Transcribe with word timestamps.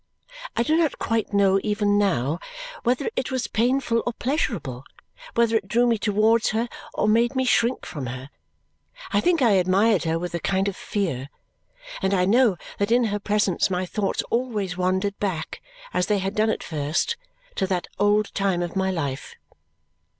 I 0.57 0.63
do 0.63 0.75
not 0.77 0.97
quite 0.97 1.31
know 1.31 1.59
even 1.63 1.95
now 1.99 2.39
whether 2.81 3.07
it 3.15 3.29
was 3.29 3.45
painful 3.45 4.01
or 4.07 4.13
pleasurable, 4.13 4.83
whether 5.35 5.55
it 5.55 5.67
drew 5.67 5.85
me 5.85 5.99
towards 5.99 6.49
her 6.49 6.69
or 6.95 7.07
made 7.07 7.35
me 7.35 7.45
shrink 7.45 7.85
from 7.85 8.07
her. 8.07 8.31
I 9.13 9.21
think 9.21 9.43
I 9.43 9.51
admired 9.51 10.05
her 10.05 10.17
with 10.17 10.33
a 10.33 10.39
kind 10.39 10.67
of 10.67 10.75
fear, 10.75 11.29
and 12.01 12.15
I 12.15 12.25
know 12.25 12.57
that 12.79 12.89
in 12.91 13.03
her 13.13 13.19
presence 13.19 13.69
my 13.69 13.85
thoughts 13.85 14.23
always 14.31 14.75
wandered 14.75 15.19
back, 15.19 15.61
as 15.93 16.07
they 16.07 16.17
had 16.17 16.33
done 16.33 16.49
at 16.49 16.63
first, 16.63 17.15
to 17.53 17.67
that 17.67 17.87
old 17.99 18.33
time 18.33 18.63
of 18.63 18.75
my 18.75 18.89
life. 18.89 19.35